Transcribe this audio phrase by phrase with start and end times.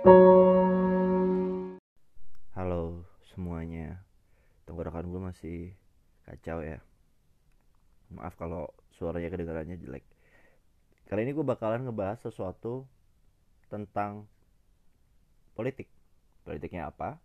[0.00, 0.16] Halo
[3.28, 4.00] semuanya.
[4.64, 5.76] Tenggorokan gue masih
[6.24, 6.80] kacau ya.
[8.08, 10.00] Maaf kalau suaranya kedengarannya jelek.
[11.04, 12.88] Kali ini gue bakalan ngebahas sesuatu
[13.68, 14.24] Tentang
[15.52, 15.92] Politik.
[16.48, 17.20] Politiknya apa?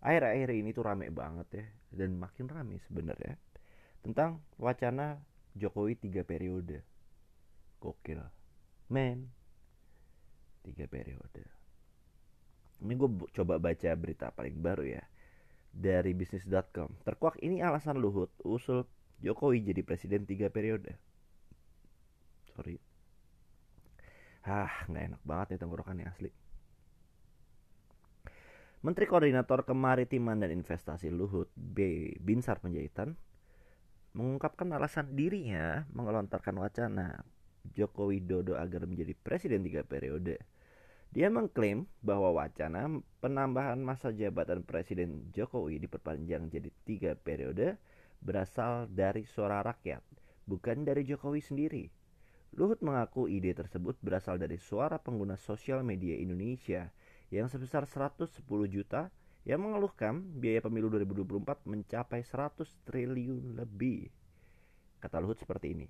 [0.00, 3.36] Akhir-akhir ini tuh rame banget ya Dan makin rame sebenarnya
[4.00, 5.20] Tentang wacana
[5.60, 6.80] Jokowi tiga periode.
[7.84, 8.24] Gokil.
[8.88, 9.28] Men
[10.64, 11.61] Tiga periode
[12.82, 15.02] ini gue coba baca berita paling baru ya
[15.72, 17.00] dari bisnis.com.
[17.06, 18.84] Terkuak ini alasan Luhut usul
[19.22, 20.98] Jokowi jadi presiden tiga periode.
[22.52, 22.76] Sorry.
[24.42, 26.30] Ah, nggak enak banget nih tenggorokannya asli.
[28.82, 32.10] Menteri Koordinator Kemaritiman dan Investasi Luhut B.
[32.18, 33.14] Binsar Penjahitan
[34.12, 37.22] mengungkapkan alasan dirinya mengelontarkan wacana
[37.70, 40.42] Joko Widodo agar menjadi presiden tiga periode
[41.12, 42.88] dia mengklaim bahwa wacana
[43.20, 47.76] penambahan masa jabatan Presiden Jokowi diperpanjang jadi tiga periode
[48.24, 50.00] berasal dari suara rakyat,
[50.48, 51.84] bukan dari Jokowi sendiri.
[52.56, 56.88] Luhut mengaku ide tersebut berasal dari suara pengguna sosial media Indonesia
[57.28, 58.28] yang sebesar 110
[58.72, 59.12] juta
[59.44, 64.08] yang mengeluhkan biaya pemilu 2024 mencapai 100 triliun lebih.
[64.96, 65.86] Kata Luhut seperti ini.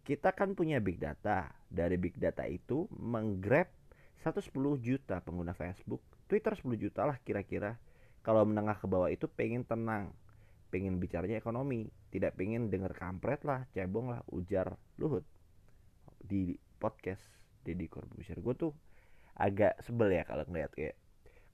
[0.00, 1.52] Kita kan punya big data.
[1.68, 3.81] Dari big data itu menggrab
[4.22, 5.98] 110 juta pengguna Facebook,
[6.30, 7.74] Twitter 10 juta lah kira-kira.
[8.22, 10.14] Kalau menengah ke bawah itu pengen tenang,
[10.70, 15.26] pengen bicaranya ekonomi, tidak pengen denger kampret lah, cebong lah, ujar Luhut
[16.22, 17.20] di podcast
[17.66, 18.38] Deddy Corbuzier.
[18.38, 18.72] Gue tuh
[19.34, 20.94] agak sebel ya kalau ngeliat kayak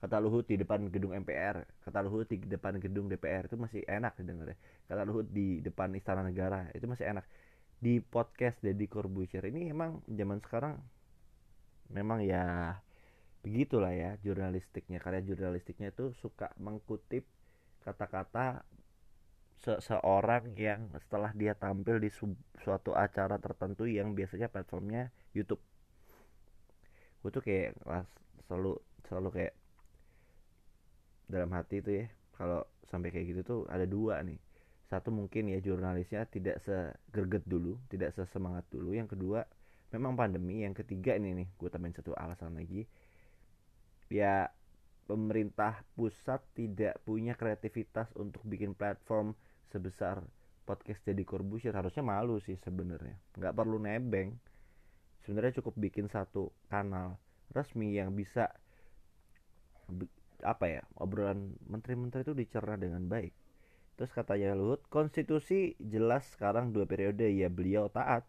[0.05, 4.15] kata Luhut di depan gedung MPR, kata Luhut di depan gedung DPR itu masih enak
[4.21, 4.57] denger ya.
[4.93, 7.25] Kata Luhut di depan Istana Negara itu masih enak.
[7.81, 10.77] Di podcast Deddy Corbuzier ini emang zaman sekarang
[11.93, 12.77] memang ya
[13.43, 14.99] begitulah ya jurnalistiknya.
[15.01, 17.25] Karya jurnalistiknya itu suka mengkutip
[17.85, 18.63] kata-kata
[19.59, 22.11] seseorang yang setelah dia tampil di
[22.63, 25.63] suatu acara tertentu yang biasanya platformnya YouTube.
[27.19, 27.75] Gue tuh kayak
[28.47, 28.79] selalu
[29.11, 29.55] selalu kayak
[31.29, 32.07] dalam hati itu ya
[32.39, 34.39] kalau sampai kayak gitu tuh ada dua nih.
[34.89, 38.95] Satu mungkin ya jurnalisnya tidak segerget dulu tidak sesemangat dulu.
[38.95, 39.43] Yang kedua
[39.89, 42.85] memang pandemi yang ketiga ini nih gue tambahin satu alasan lagi.
[44.13, 44.53] Ya
[45.09, 49.33] pemerintah pusat tidak punya kreativitas untuk bikin platform
[49.73, 50.21] sebesar
[50.69, 53.17] podcast jadi Corbusier harusnya malu sih sebenarnya.
[53.41, 54.37] Nggak perlu nebeng.
[55.25, 57.17] Sebenarnya cukup bikin satu kanal
[57.57, 58.53] resmi yang bisa
[60.45, 63.33] apa ya obrolan menteri-menteri itu dicerna dengan baik.
[63.99, 67.27] Terus katanya Luhut konstitusi jelas sekarang dua periode.
[67.33, 68.29] Ya beliau taat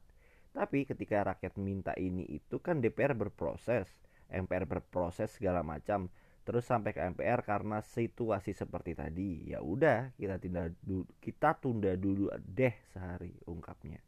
[0.59, 3.87] tapi ketika rakyat minta ini itu kan DPR berproses,
[4.27, 6.11] MPR berproses segala macam,
[6.43, 9.47] terus sampai ke MPR karena situasi seperti tadi.
[9.55, 14.03] Ya udah, kita tunda dulu, kita tunda dulu deh sehari ungkapnya.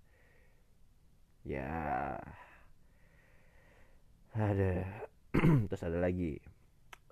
[1.48, 2.20] Ya.
[4.36, 4.92] Ada.
[5.72, 6.36] terus ada lagi.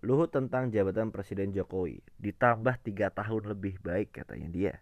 [0.04, 4.76] Luhut tentang jabatan Presiden Jokowi ditambah tiga tahun lebih baik katanya dia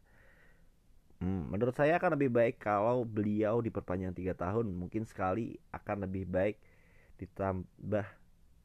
[1.17, 6.29] Hmm, menurut saya akan lebih baik kalau beliau diperpanjang tiga tahun, mungkin sekali akan lebih
[6.29, 6.61] baik
[7.17, 8.05] ditambah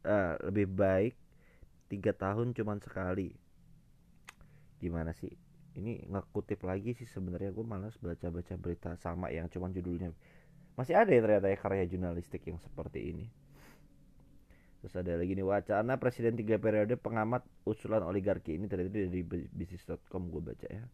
[0.04, 1.14] uh, lebih baik
[1.88, 3.32] tiga tahun cuman sekali.
[4.76, 5.32] Gimana sih?
[5.72, 10.12] Ini ngekutip lagi sih sebenarnya gue malas baca-baca berita sama yang cuman judulnya.
[10.76, 13.26] Masih ada ya ternyata ya karya jurnalistik yang seperti ini.
[14.84, 20.28] Terus ada lagi nih wacana presiden tiga periode pengamat usulan oligarki ini ternyata dari bisnis.com
[20.28, 20.84] gue baca ya.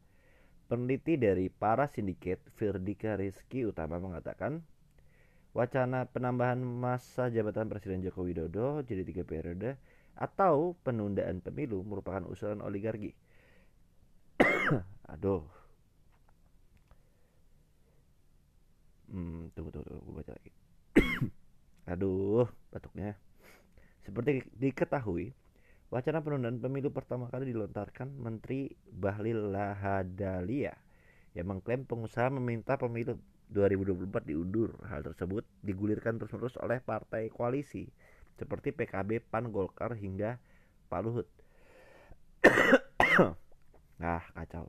[0.69, 4.61] Peneliti dari para sindiket Firdika Rizky Utama mengatakan
[5.57, 9.81] wacana penambahan masa jabatan Presiden Joko Widodo jadi tiga periode
[10.13, 13.17] atau penundaan pemilu merupakan usulan oligarki.
[15.17, 15.41] Aduh.
[19.09, 20.53] Hmm, tunggu tunggu, tunggu baca lagi.
[21.97, 23.17] Aduh, batuknya.
[24.05, 25.33] Seperti diketahui,
[25.89, 30.77] Wacana penundaan pemilu pertama kali dilontarkan Menteri Bahlil Lahadalia
[31.33, 33.17] yang mengklaim pengusaha meminta pemilu
[33.49, 34.77] 2024 diundur.
[34.85, 37.89] Hal tersebut digulirkan terus-menerus oleh partai koalisi
[38.37, 40.37] seperti PKB, PAN, Golkar hingga
[40.93, 41.29] Pak Luhut.
[43.97, 44.69] nah, kacau.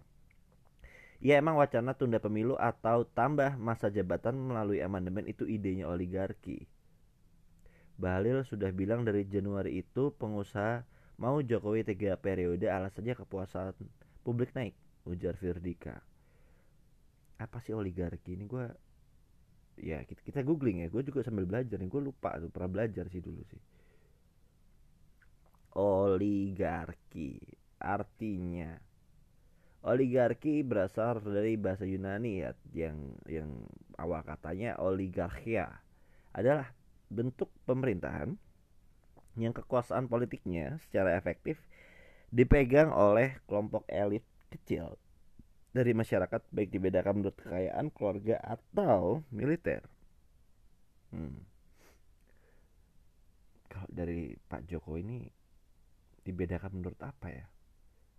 [1.20, 6.64] Ya emang wacana tunda pemilu atau tambah masa jabatan melalui amandemen itu idenya oligarki.
[8.00, 10.88] Bahlil sudah bilang dari Januari itu pengusaha
[11.20, 13.76] Mau Jokowi tiga periode alasannya kepuasan
[14.24, 14.72] publik naik,
[15.04, 16.00] ujar Firdika.
[17.36, 18.48] Apa sih oligarki ini?
[18.48, 18.64] Gue
[19.76, 20.88] ya kita, kita googling ya.
[20.88, 21.92] Gue juga sambil belajar nih.
[21.92, 23.60] Gue lupa tuh pernah belajar sih dulu sih.
[25.76, 27.36] Oligarki
[27.80, 28.76] artinya
[29.88, 33.50] oligarki berasal dari bahasa Yunani ya yang yang
[33.96, 35.72] awal katanya oligarkia
[36.36, 36.68] adalah
[37.08, 38.36] bentuk pemerintahan
[39.40, 41.58] yang kekuasaan politiknya secara efektif
[42.30, 44.22] dipegang oleh kelompok elit
[44.52, 45.00] kecil
[45.70, 49.86] dari masyarakat baik dibedakan menurut kekayaan keluarga atau militer.
[51.14, 51.46] Hmm.
[53.70, 55.20] Kalau dari Pak Jokowi ini
[56.26, 57.46] dibedakan menurut apa ya?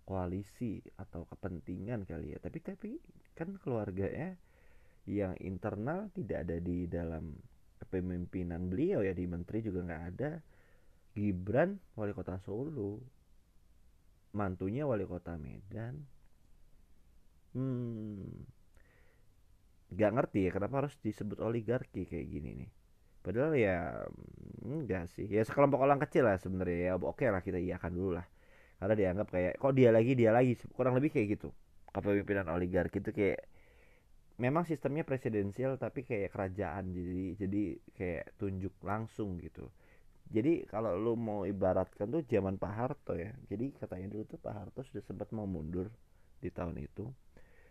[0.07, 2.39] Koalisi atau kepentingan kali ya.
[2.39, 2.91] Tapi tapi
[3.35, 4.39] kan keluarganya
[5.11, 7.35] yang internal tidak ada di dalam
[7.83, 10.39] kepemimpinan beliau ya di menteri juga nggak ada.
[11.15, 12.91] Gibran wali kota Solo,
[14.39, 15.95] mantunya wali kota Medan.
[17.55, 18.47] Hmm,
[19.95, 22.71] nggak ngerti ya kenapa harus disebut oligarki kayak gini nih.
[23.25, 23.77] Padahal ya
[24.65, 25.27] enggak sih.
[25.37, 26.93] Ya sekelompok orang kecil lah sebenarnya ya.
[27.13, 28.27] Oke lah kita iakan dulu lah.
[28.81, 31.49] Karena dianggap kayak kok dia lagi dia lagi kurang lebih kayak gitu.
[31.95, 33.41] Kepemimpinan oligarki itu kayak
[34.45, 37.63] memang sistemnya presidensial tapi kayak kerajaan jadi jadi
[37.99, 39.69] kayak tunjuk langsung gitu.
[40.31, 43.35] Jadi kalau lu mau ibaratkan tuh zaman Pak Harto ya.
[43.51, 45.91] Jadi katanya dulu tuh Pak Harto sudah sempat mau mundur
[46.41, 47.11] di tahun itu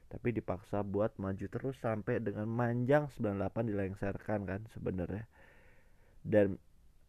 [0.10, 5.30] tapi dipaksa buat maju terus sampai dengan manjang 98 dilengsarkan kan sebenarnya
[6.26, 6.58] dan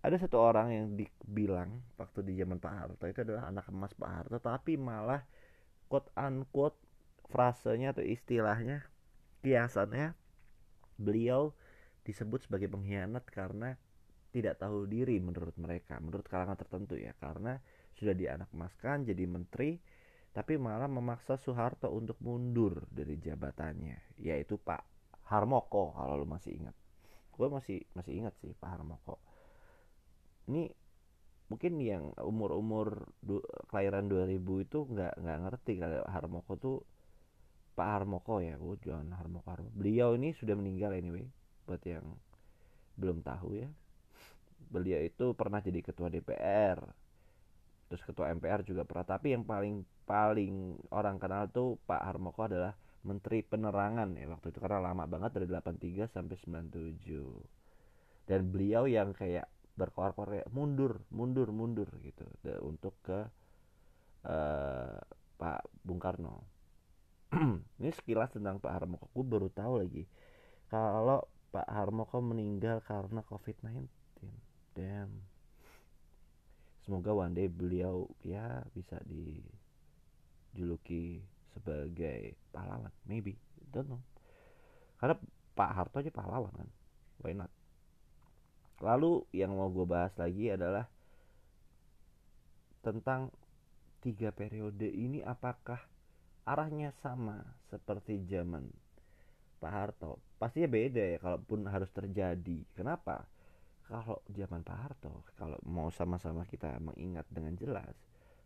[0.05, 4.11] ada satu orang yang dibilang waktu di zaman Pak Harto itu adalah anak emas Pak
[4.13, 5.25] Harto tapi malah
[5.89, 6.77] quote unquote
[7.33, 8.85] frasenya atau istilahnya
[9.41, 10.13] kiasannya
[11.01, 11.57] beliau
[12.05, 13.81] disebut sebagai pengkhianat karena
[14.31, 17.13] tidak tahu diri menurut mereka menurut kalangan tertentu ya.
[17.19, 17.59] Karena
[17.95, 19.79] sudah dianak emaskan jadi menteri
[20.31, 24.87] tapi malah memaksa Soeharto untuk mundur dari jabatannya yaitu Pak
[25.27, 26.77] Harmoko kalau lu masih ingat.
[27.35, 29.19] Gue masih masih ingat sih Pak Harmoko.
[30.47, 30.71] Ini
[31.51, 33.11] mungkin yang umur-umur
[33.67, 36.77] kelahiran 2000 itu nggak nggak ngerti kalau Harmoko tuh
[37.75, 39.75] Pak Harmoko ya gue jangan Harmoko, Harmoko.
[39.75, 41.27] Beliau ini sudah meninggal anyway
[41.67, 42.07] buat yang
[42.95, 43.71] belum tahu ya
[44.69, 46.79] beliau itu pernah jadi ketua DPR
[47.91, 49.03] terus ketua MPR juga pernah.
[49.03, 54.63] Tapi yang paling paling orang kenal tuh Pak Harmoko adalah Menteri Penerangan ya waktu itu.
[54.63, 61.51] Karena lama banget dari 83 sampai 97 dan beliau yang kayak berkoar-koar kayak mundur mundur
[61.51, 62.23] mundur gitu.
[62.63, 63.27] Untuk ke
[64.23, 64.95] uh,
[65.35, 66.47] Pak Bung Karno.
[67.83, 69.11] Ini sekilas tentang Pak Harmoko.
[69.11, 70.07] Gue baru tahu lagi.
[70.71, 73.91] Kalau Pak Harmoko meninggal karena COVID-19
[74.75, 75.23] damn.
[76.87, 81.23] Semoga one day beliau ya bisa dijuluki
[81.55, 82.91] sebagai pahlawan.
[83.07, 83.39] Maybe.
[83.71, 84.03] Don't know.
[84.99, 85.15] Karena
[85.55, 86.69] Pak Harto aja pahlawan kan?
[87.23, 87.53] Why not?
[88.81, 90.89] Lalu yang mau gue bahas lagi adalah
[92.81, 93.29] tentang
[94.01, 95.77] tiga periode ini apakah
[96.49, 98.65] arahnya sama seperti zaman
[99.61, 100.17] Pak Harto?
[100.41, 102.65] Pastinya beda ya kalaupun harus terjadi.
[102.73, 103.29] Kenapa
[103.91, 107.93] kalau zaman Pak Harto kalau mau sama-sama kita mengingat dengan jelas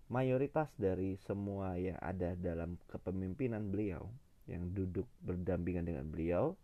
[0.08, 4.08] mayoritas dari semua yang ada dalam kepemimpinan beliau
[4.48, 6.56] yang duduk berdampingan dengan beliau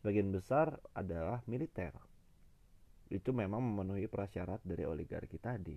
[0.00, 1.92] sebagian besar adalah militer.
[3.12, 5.76] Itu memang memenuhi prasyarat dari oligarki tadi.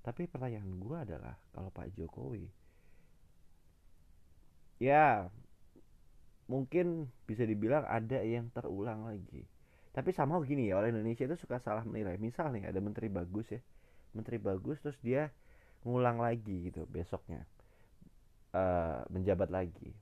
[0.00, 2.48] Tapi pertanyaan gue adalah kalau Pak Jokowi
[4.80, 5.28] ya
[6.48, 9.44] mungkin bisa dibilang ada yang terulang lagi
[10.00, 12.16] tapi sama begini ya orang Indonesia itu suka salah menilai.
[12.16, 13.60] Misal nih ada menteri bagus ya.
[14.16, 15.28] Menteri bagus terus dia
[15.84, 17.44] ngulang lagi gitu besoknya.
[18.56, 19.92] Uh, menjabat lagi.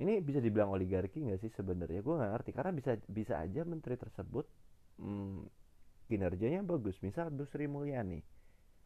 [0.00, 2.00] Ini bisa dibilang oligarki nggak sih sebenarnya?
[2.00, 2.50] Gue nggak ngerti.
[2.56, 4.48] Karena bisa bisa aja menteri tersebut
[4.96, 5.44] hmm,
[6.08, 6.96] kinerjanya bagus.
[7.04, 8.24] Misal Bu Sri Mulyani.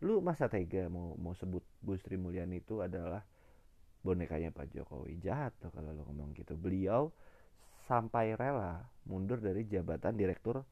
[0.02, 3.22] Lu masa tega mau mau sebut Bu Sri Mulyani itu adalah
[4.02, 5.22] bonekanya Pak Jokowi?
[5.22, 6.58] Jahat tuh kalau lu ngomong gitu.
[6.58, 7.14] Beliau
[7.84, 10.64] sampai rela mundur dari jabatan direktur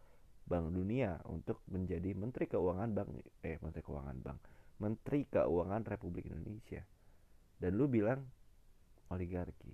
[0.43, 3.09] Bank Dunia untuk menjadi Menteri Keuangan Bank
[3.45, 4.39] eh Menteri Keuangan Bank
[4.83, 6.83] Menteri Keuangan Republik Indonesia.
[7.63, 8.27] Dan lu bilang
[9.15, 9.71] oligarki.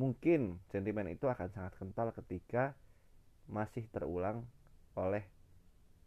[0.00, 2.72] Mungkin sentimen itu akan sangat kental ketika
[3.50, 4.48] masih terulang
[4.96, 5.26] oleh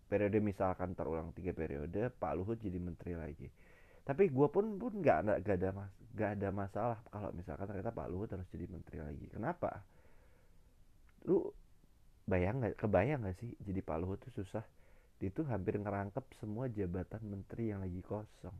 [0.10, 3.48] periode misalkan terulang tiga periode Pak Luhut jadi menteri lagi.
[4.04, 5.34] Tapi gue pun pun nggak ada
[6.14, 9.30] nggak ada masalah kalau misalkan ternyata Pak Luhut harus jadi menteri lagi.
[9.30, 9.86] Kenapa
[11.28, 11.52] lu
[12.28, 14.66] bayang nggak kebayang nggak sih jadi Pak Luhut tuh susah?
[15.22, 18.58] Dia tuh hampir ngerangkep semua jabatan menteri yang lagi kosong.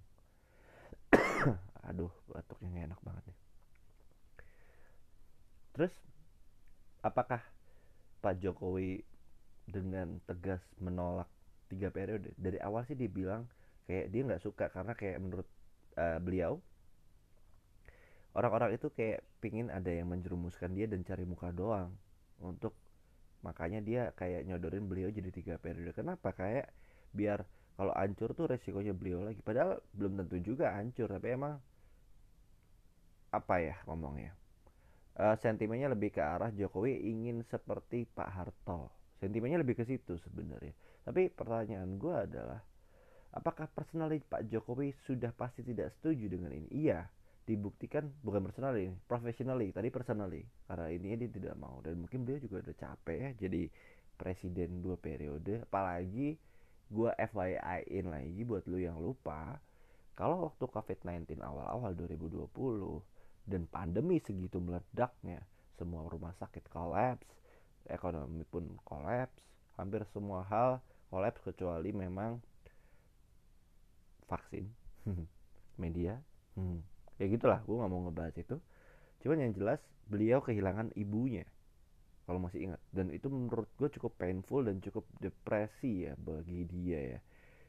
[1.90, 3.44] Aduh batuknya enak banget nih
[5.74, 5.92] terus
[7.02, 7.42] apakah
[8.22, 9.02] Pak Jokowi
[9.68, 11.28] dengan tegas menolak
[11.68, 12.32] tiga periode?
[12.38, 13.50] Dari awal sih dibilang
[13.90, 15.50] kayak dia nggak suka karena kayak menurut
[16.00, 16.62] uh, beliau
[18.38, 21.92] orang-orang itu kayak pingin ada yang menjerumuskan dia dan cari muka doang
[22.44, 22.76] untuk
[23.44, 25.96] makanya dia kayak nyodorin beliau jadi tiga periode.
[25.96, 26.36] Kenapa?
[26.36, 26.72] Kayak
[27.16, 29.40] biar kalau hancur tuh resikonya beliau lagi.
[29.42, 31.58] Padahal belum tentu juga hancur tapi emang
[33.34, 34.36] apa ya ngomongnya?
[35.14, 38.90] Uh, sentimennya lebih ke arah Jokowi ingin seperti Pak Harto.
[39.22, 40.74] Sentimennya lebih ke situ sebenarnya.
[41.06, 42.62] Tapi pertanyaan gue adalah
[43.34, 46.70] apakah personally Pak Jokowi sudah pasti tidak setuju dengan ini?
[46.90, 47.06] Iya
[47.44, 50.44] dibuktikan bukan personally professionally tadi personally.
[50.68, 51.84] Karena ini dia tidak mau.
[51.84, 53.64] Dan mungkin beliau juga udah capek ya jadi
[54.16, 55.64] presiden dua periode.
[55.68, 56.40] Apalagi
[56.94, 59.58] gue FYI in lagi buat lu yang lupa
[60.14, 62.54] kalau waktu COVID-19 awal-awal 2020
[63.50, 65.42] dan pandemi segitu meledaknya
[65.74, 67.26] semua rumah sakit kolaps
[67.90, 69.42] ekonomi pun kolaps
[69.74, 72.38] hampir semua hal kolaps kecuali memang
[74.30, 74.70] vaksin.
[75.82, 76.22] Media.
[76.54, 76.93] Hmm.
[77.22, 78.58] Ya gitulah gue nggak mau ngebahas itu.
[79.24, 81.48] Cuman yang jelas beliau kehilangan ibunya
[82.24, 82.82] kalau masih ingat.
[82.92, 87.20] Dan itu menurut gue cukup painful dan cukup depresi ya bagi dia ya.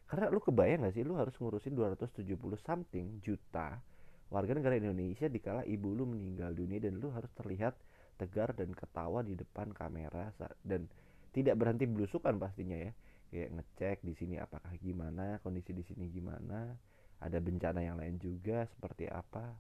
[0.06, 3.80] Karena lu kebayang gak sih lu harus ngurusin 270 something juta
[4.28, 7.76] warga negara Indonesia dikala ibu lu meninggal dunia dan lu harus terlihat
[8.18, 10.30] tegar dan ketawa di depan kamera
[10.62, 10.86] dan
[11.34, 12.92] tidak berhenti belusukan pastinya ya.
[13.34, 16.78] Kayak ngecek di sini apakah gimana kondisi di sini gimana
[17.24, 19.56] ada bencana yang lain juga seperti apa?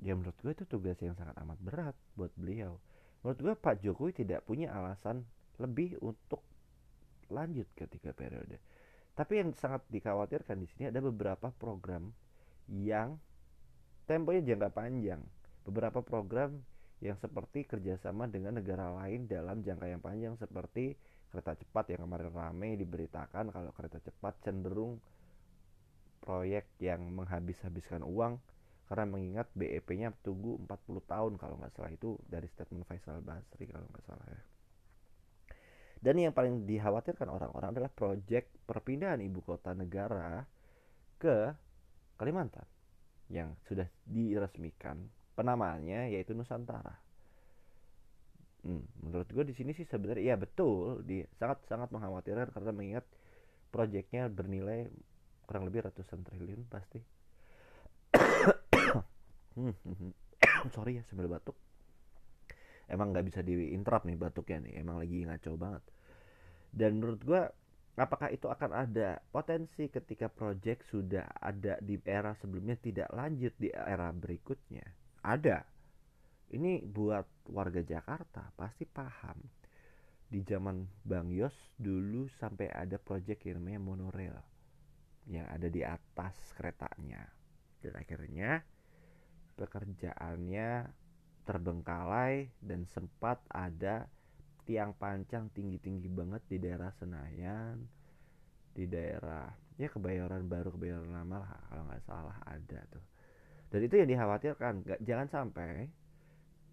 [0.00, 2.80] Ya menurut gue itu tugas yang sangat amat berat buat beliau.
[3.20, 5.28] Menurut gue Pak Jokowi tidak punya alasan
[5.60, 6.40] lebih untuk
[7.28, 8.56] lanjut ketika periode.
[9.12, 12.08] Tapi yang sangat dikhawatirkan di sini ada beberapa program
[12.72, 13.20] yang
[14.08, 15.20] temponya jangka panjang.
[15.68, 16.56] Beberapa program
[17.04, 20.96] yang seperti kerjasama dengan negara lain dalam jangka yang panjang seperti
[21.28, 24.96] kereta cepat yang kemarin ramai diberitakan kalau kereta cepat cenderung
[26.20, 28.38] proyek yang menghabis-habiskan uang
[28.90, 33.86] karena mengingat BEP-nya tunggu 40 tahun kalau nggak salah itu dari statement Faisal Basri kalau
[33.86, 34.42] nggak salah ya.
[36.00, 40.42] Dan yang paling dikhawatirkan orang-orang adalah proyek perpindahan ibu kota negara
[41.20, 41.52] ke
[42.16, 42.64] Kalimantan
[43.28, 44.96] yang sudah diresmikan
[45.36, 46.96] penamaannya yaitu Nusantara.
[48.60, 53.06] Hmm, menurut gue di sini sih sebenarnya ya betul di sangat sangat mengkhawatirkan karena mengingat
[53.72, 54.90] proyeknya bernilai
[55.50, 57.02] kurang lebih ratusan triliun pasti.
[60.78, 61.58] sorry ya sambil batuk.
[62.86, 65.82] Emang nggak bisa diinterap nih batuknya nih, emang lagi ngaco banget.
[66.70, 67.42] Dan menurut gue
[67.98, 73.74] apakah itu akan ada potensi ketika project sudah ada di era sebelumnya tidak lanjut di
[73.74, 74.86] era berikutnya
[75.20, 75.68] ada
[76.56, 79.36] ini buat warga Jakarta pasti paham
[80.30, 84.38] di zaman Bang Yos dulu sampai ada project yang namanya monorail
[85.28, 87.26] yang ada di atas keretanya.
[87.80, 88.64] Dan akhirnya
[89.56, 90.88] pekerjaannya
[91.44, 94.08] terbengkalai dan sempat ada
[94.64, 97.80] tiang pancang tinggi-tinggi banget di daerah Senayan
[98.70, 103.04] di daerah ya kebayoran baru kebayoran lama lah kalau nggak salah ada tuh.
[103.70, 105.90] Dan itu yang dikhawatirkan gak, jangan sampai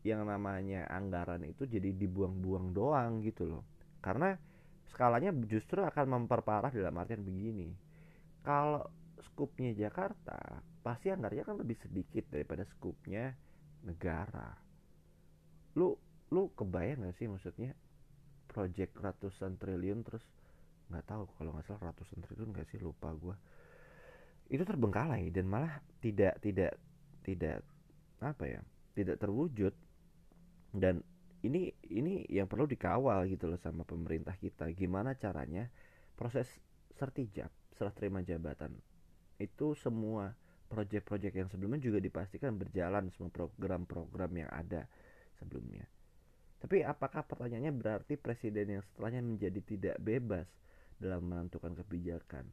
[0.05, 3.63] yang namanya anggaran itu jadi dibuang-buang doang gitu loh.
[4.01, 4.37] Karena
[4.93, 7.86] skalanya justru akan memperparah dalam artian begini
[8.47, 8.87] kalau
[9.19, 13.35] skupnya Jakarta pasti anggarannya kan lebih sedikit daripada skupnya
[13.83, 14.55] negara.
[15.75, 15.91] Lu
[16.31, 17.75] lu kebayang gak sih maksudnya?
[18.47, 20.23] Project ratusan triliun terus
[20.87, 22.79] nggak tahu kalau nggak salah ratusan triliun nggak sih?
[22.79, 23.35] Lupa gue
[24.47, 26.79] itu terbengkalai dan malah tidak tidak
[27.27, 27.59] tidak
[28.23, 28.61] apa ya
[28.95, 29.75] tidak terwujud.
[30.71, 31.03] Dan
[31.43, 34.71] ini ini yang perlu dikawal gitu loh sama pemerintah kita.
[34.71, 35.67] Gimana caranya
[36.15, 36.47] proses
[36.95, 38.73] sertijab serah terima jabatan
[39.37, 40.33] itu semua
[40.67, 44.89] proyek-proyek yang sebelumnya juga dipastikan berjalan semua program-program yang ada
[45.37, 45.85] sebelumnya
[46.57, 50.49] tapi apakah pertanyaannya berarti presiden yang setelahnya menjadi tidak bebas
[50.97, 52.49] dalam menentukan kebijakan?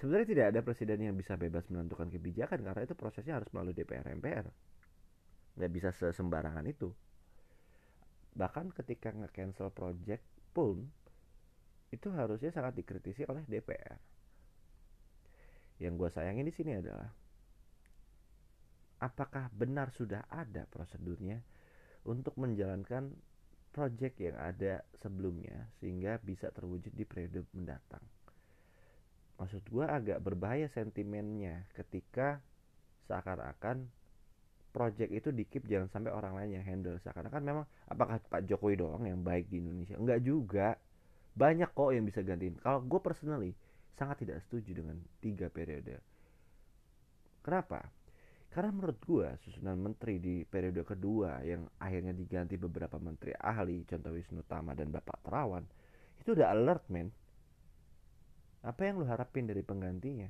[0.00, 4.08] Sebenarnya tidak ada presiden yang bisa bebas menentukan kebijakan karena itu prosesnya harus melalui DPR
[4.16, 4.46] MPR.
[5.58, 6.88] Nggak bisa sesembarangan itu.
[8.38, 10.24] Bahkan ketika nge-cancel project
[10.54, 10.88] pun
[11.88, 13.96] itu harusnya sangat dikritisi oleh DPR.
[15.78, 17.08] Yang gue sayangin di sini adalah
[18.98, 21.38] apakah benar sudah ada prosedurnya
[22.04, 23.14] untuk menjalankan
[23.70, 28.02] proyek yang ada sebelumnya sehingga bisa terwujud di periode mendatang.
[29.38, 32.42] Maksud gue agak berbahaya sentimennya ketika
[33.06, 33.86] seakan-akan
[34.74, 39.06] proyek itu dikip jangan sampai orang lain yang handle seakan-akan memang apakah Pak Jokowi doang
[39.06, 40.68] yang baik di Indonesia enggak juga
[41.38, 42.58] banyak kok yang bisa gantiin.
[42.58, 43.54] Kalau gue personally
[43.94, 46.02] sangat tidak setuju dengan tiga periode.
[47.46, 47.86] Kenapa?
[48.50, 54.10] Karena menurut gue susunan menteri di periode kedua yang akhirnya diganti beberapa menteri ahli contoh
[54.10, 55.62] Wisnu Tama dan Bapak Terawan
[56.18, 57.08] itu udah alert men.
[58.66, 60.26] Apa yang lu harapin dari penggantinya?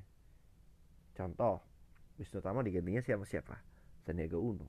[1.17, 1.65] Contoh
[2.21, 3.57] Wisnu Tama digantinya siapa siapa?
[4.05, 4.69] Sandiaga Uno.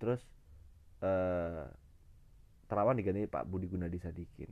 [0.00, 0.22] Terus
[1.02, 1.81] eh
[2.72, 4.48] Terawan diganti Pak Budi Gunadi Sadikin.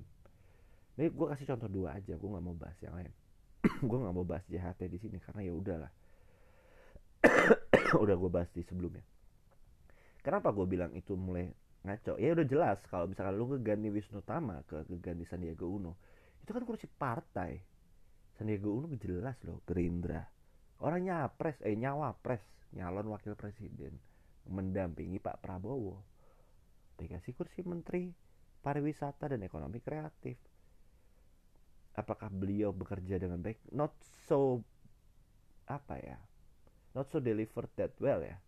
[1.00, 3.08] Ini gue kasih contoh dua aja gue nggak mau bahas yang lain.
[3.88, 5.92] Gue nggak mau bahas JHT di sini karena ya udahlah.
[8.04, 9.04] Udah gue bahas di sebelumnya.
[10.20, 11.48] Kenapa gue bilang itu mulai
[11.84, 12.20] ngaco?
[12.20, 15.96] Ya udah jelas kalau misalkan lu ngeganti Wisnu Tama ke ngeganti Sandiaga Uno
[16.44, 17.56] itu kan kursi partai.
[18.36, 20.24] Sandiaga Uno jelas loh Gerindra.
[20.84, 22.44] Orang nyapres eh nyawa pres
[22.76, 23.96] nyalon wakil presiden
[24.48, 26.09] mendampingi Pak Prabowo
[27.00, 28.12] dikasih kursi menteri
[28.60, 30.36] pariwisata dan ekonomi kreatif.
[31.96, 33.60] Apakah beliau bekerja dengan baik?
[33.74, 33.96] Not
[34.28, 34.62] so
[35.66, 36.18] apa ya?
[36.94, 38.38] Not so delivered that well ya.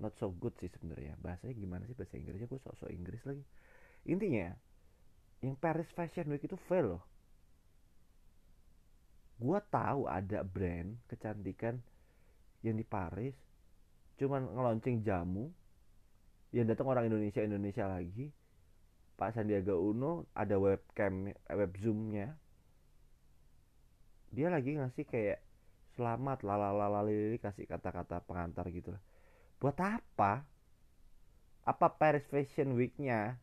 [0.00, 1.14] Not so good sih sebenarnya.
[1.20, 1.94] Bahasanya gimana sih?
[1.94, 2.48] Bahasa Inggrisnya?
[2.48, 3.44] Gue sok-sok Inggris lagi.
[4.08, 4.54] Intinya
[5.44, 7.04] yang Paris Fashion Week itu fail loh.
[9.40, 11.80] Gue tahu ada brand kecantikan
[12.60, 13.32] yang di Paris
[14.20, 15.48] cuman ngelonceng jamu
[16.50, 18.30] yang datang orang Indonesia Indonesia lagi.
[19.14, 22.34] Pak Sandiaga Uno ada webcam web zoomnya.
[24.32, 25.44] Dia lagi ngasih kayak
[25.98, 29.02] selamat lalalalali kasih kata-kata pengantar gitu lah.
[29.60, 30.48] Buat apa?
[31.68, 33.36] Apa Paris Fashion Weeknya?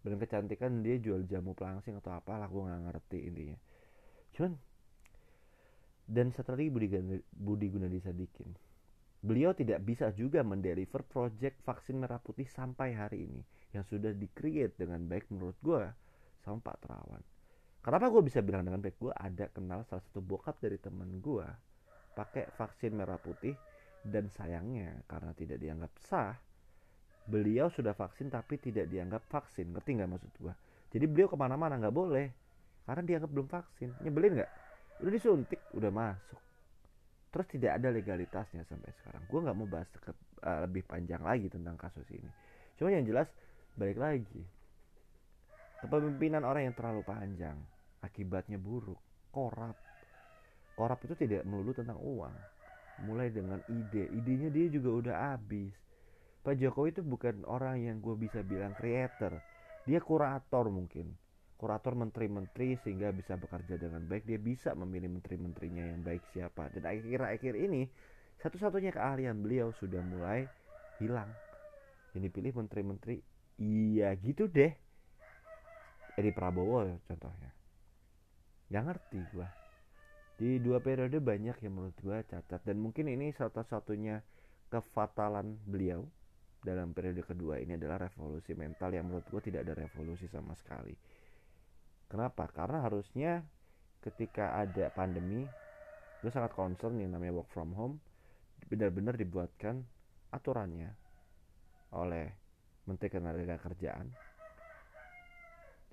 [0.00, 3.58] Dan kecantikan dia jual jamu pelangsing atau apalah gue nggak ngerti intinya.
[4.32, 4.56] Cuman
[6.06, 6.86] dan setelah Budi,
[7.34, 8.54] Budi Gunadi Sadikin
[9.26, 13.42] Beliau tidak bisa juga mendeliver project vaksin merah putih sampai hari ini
[13.74, 15.82] yang sudah di-create dengan baik menurut gue
[16.46, 17.22] sama Pak Terawan.
[17.82, 19.02] Kenapa gue bisa bilang dengan baik?
[19.02, 21.42] Gue ada kenal salah satu bokap dari temen gue
[22.14, 23.58] pakai vaksin merah putih
[24.06, 26.38] dan sayangnya karena tidak dianggap sah,
[27.26, 29.74] beliau sudah vaksin tapi tidak dianggap vaksin.
[29.74, 30.54] Ngerti nggak maksud gue?
[30.94, 32.30] Jadi beliau ke mana-mana nggak boleh
[32.86, 33.90] karena dianggap belum vaksin.
[34.06, 34.50] Nyebelin nggak?
[35.02, 36.38] Udah disuntik, udah masuk
[37.36, 39.20] terus tidak ada legalitasnya sampai sekarang.
[39.28, 40.08] Gue nggak mau bahas ke,
[40.40, 42.32] uh, lebih panjang lagi tentang kasus ini.
[42.80, 43.28] Cuma yang jelas
[43.76, 44.40] balik lagi.
[45.84, 47.60] Kepemimpinan orang yang terlalu panjang
[48.00, 48.96] akibatnya buruk
[49.28, 49.76] korup.
[50.80, 52.32] Korup itu tidak melulu tentang uang.
[53.04, 54.08] Mulai dengan ide.
[54.16, 55.76] Idenya dia juga udah habis.
[56.40, 59.36] Pak Jokowi itu bukan orang yang gue bisa bilang creator.
[59.84, 61.12] Dia kurator mungkin
[61.56, 64.28] kurator menteri-menteri sehingga bisa bekerja dengan baik.
[64.28, 66.68] Dia bisa memilih menteri-menterinya yang baik siapa.
[66.72, 67.88] Dan akhir-akhir ini
[68.44, 70.44] satu-satunya keahlian beliau sudah mulai
[71.00, 71.28] hilang.
[72.12, 73.16] Yang dipilih menteri-menteri
[73.60, 74.72] iya gitu deh.
[76.16, 77.50] Edi Prabowo ya contohnya.
[78.72, 79.48] Nggak ngerti gua.
[80.36, 82.60] Di dua periode banyak yang menurut gua cacat.
[82.64, 84.20] Dan mungkin ini satu-satunya
[84.68, 86.04] kefatalan beliau
[86.66, 90.90] dalam periode kedua ini adalah revolusi mental yang menurut gue tidak ada revolusi sama sekali
[92.06, 92.46] Kenapa?
[92.50, 93.42] Karena harusnya
[94.02, 95.42] ketika ada pandemi,
[96.22, 97.98] gue sangat concern yang namanya work from home.
[98.66, 99.82] Benar-benar dibuatkan
[100.34, 100.90] aturannya
[101.94, 102.26] oleh
[102.86, 104.06] Menteri Ketenaga Kerjaan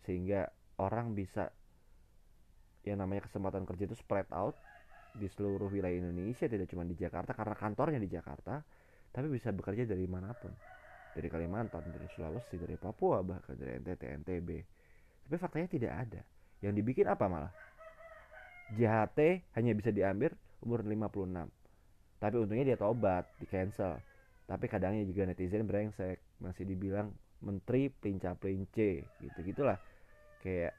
[0.03, 0.51] sehingga
[0.83, 1.47] orang bisa
[2.83, 4.59] yang namanya kesempatan kerja itu spread out
[5.15, 8.59] di seluruh wilayah Indonesia tidak cuma di Jakarta karena kantornya di Jakarta
[9.13, 10.51] tapi bisa bekerja dari mana pun.
[11.13, 14.49] Dari Kalimantan dari Sulawesi dari Papua bahkan dari NTT NTB
[15.27, 16.21] tapi faktanya tidak ada.
[16.63, 17.53] Yang dibikin apa malah?
[18.73, 19.19] JHT
[19.59, 20.31] hanya bisa diambil
[20.63, 21.51] umur 56
[22.23, 23.99] tapi untungnya dia tobat di cancel.
[24.47, 27.11] Tapi kadangnya juga netizen brengsek masih dibilang
[27.43, 29.75] menteri pelinca pelince gitu gitulah.
[30.39, 30.71] Kayak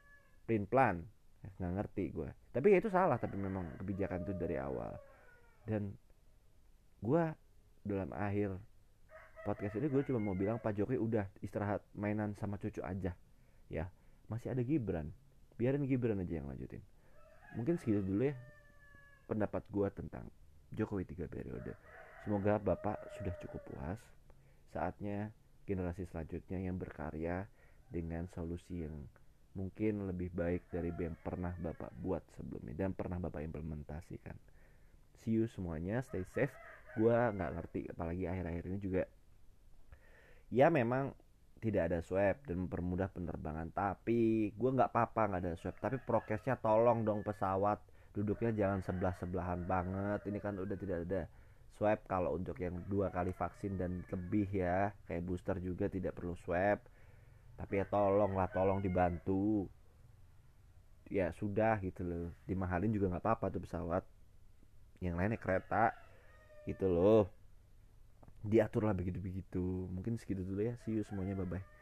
[0.49, 1.05] print plan
[1.45, 4.95] nggak ngerti gue tapi ya itu salah tapi memang kebijakan itu dari awal.
[5.67, 5.91] Dan
[7.03, 7.23] gue
[7.83, 8.55] dalam akhir
[9.43, 13.13] podcast ini gue cuma mau bilang Pak Jokowi udah istirahat mainan sama cucu aja
[13.69, 13.85] ya
[14.27, 15.11] masih ada Gibran.
[15.55, 16.83] Biarin Gibran aja yang lanjutin.
[17.55, 18.35] Mungkin segitu dulu ya
[19.25, 20.27] pendapat gua tentang
[20.75, 21.73] Jokowi tiga periode.
[22.25, 24.01] Semoga bapak sudah cukup puas.
[24.73, 25.31] Saatnya
[25.63, 27.47] generasi selanjutnya yang berkarya
[27.89, 28.93] dengan solusi yang
[29.55, 34.35] mungkin lebih baik dari yang pernah bapak buat sebelumnya dan pernah bapak implementasikan.
[35.23, 36.51] See you semuanya stay safe.
[36.99, 39.03] Gua nggak ngerti apalagi akhir-akhir ini juga.
[40.53, 41.15] Ya memang
[41.59, 43.71] tidak ada swab dan mempermudah penerbangan.
[43.71, 45.75] Tapi gue nggak apa-apa nggak ada swab.
[45.79, 47.79] Tapi prokesnya tolong dong pesawat
[48.15, 50.23] duduknya jangan sebelah sebelahan banget.
[50.27, 51.21] Ini kan udah tidak ada
[51.75, 54.95] swab kalau untuk yang dua kali vaksin dan lebih ya.
[55.07, 56.79] Kayak booster juga tidak perlu swab.
[57.55, 59.67] Tapi ya tolong lah tolong dibantu.
[61.11, 62.27] Ya sudah gitu loh.
[62.47, 64.03] Dimahalin juga nggak apa-apa tuh pesawat.
[65.03, 65.91] Yang lainnya kereta
[66.63, 67.34] gitu loh
[68.45, 69.89] diaturlah begitu-begitu.
[69.91, 70.73] Mungkin segitu dulu ya.
[70.85, 71.35] See you semuanya.
[71.35, 71.74] Bye bye